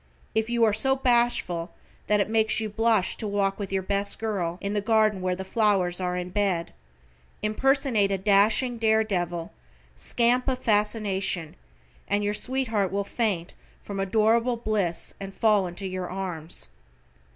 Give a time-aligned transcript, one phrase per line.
[0.33, 1.75] If you are so bashful
[2.07, 5.35] that it makes you blush to walk with your best girl, in the garden where
[5.35, 6.73] the flowers are in bed,
[7.43, 9.51] impersonate a dashing, dare devil,
[9.95, 11.55] scamp of fascination,
[12.07, 13.53] and your sweetheart will faint
[13.83, 16.69] from adorable bliss and fall into your arms.